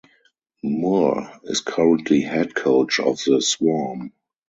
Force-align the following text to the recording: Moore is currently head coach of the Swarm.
Moore 0.63 1.31
is 1.43 1.61
currently 1.61 2.21
head 2.21 2.55
coach 2.55 2.99
of 2.99 3.19
the 3.23 3.39
Swarm. 3.39 4.11